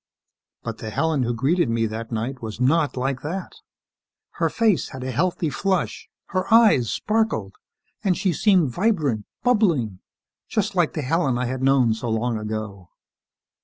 But 0.63 0.79
the 0.79 0.89
Helen 0.89 1.21
who 1.21 1.35
greeted 1.35 1.69
me 1.69 1.85
that 1.85 2.11
night 2.11 2.41
was 2.41 2.59
not 2.59 2.97
like 2.97 3.21
that. 3.21 3.53
Her 4.39 4.49
face 4.49 4.89
had 4.89 5.03
a 5.03 5.11
healthy 5.11 5.51
flush, 5.51 6.09
her 6.29 6.51
eyes 6.51 6.91
sparkled 6.91 7.53
and 8.03 8.17
she 8.17 8.33
seemed 8.33 8.71
vibrant, 8.71 9.27
bubbling... 9.43 9.99
just 10.49 10.73
like 10.73 10.93
the 10.93 11.03
Helen 11.03 11.37
I 11.37 11.45
had 11.45 11.61
known 11.61 11.93
so 11.93 12.09
long 12.09 12.39
ago. 12.39 12.89